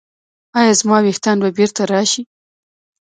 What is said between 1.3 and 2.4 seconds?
به بیرته راشي؟